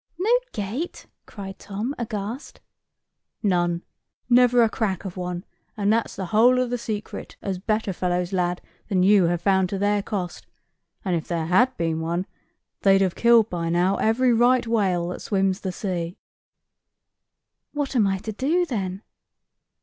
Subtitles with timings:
[0.17, 2.59] "No gate?" cried Tom, aghast.
[3.43, 3.83] "None;
[4.31, 5.45] never a crack of one,
[5.77, 9.69] and that's the whole of the secret, as better fellows, lad, than you have found
[9.69, 10.47] to their cost;
[11.05, 12.25] and if there had been,
[12.81, 16.17] they'd have killed by now every right whale that swims the sea."
[17.71, 19.03] "What am I to do, then?"